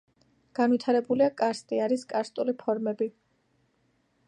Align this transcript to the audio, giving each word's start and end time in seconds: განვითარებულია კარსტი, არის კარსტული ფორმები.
განვითარებულია 0.59 1.27
კარსტი, 1.41 1.81
არის 1.87 2.07
კარსტული 2.15 2.57
ფორმები. 2.65 3.11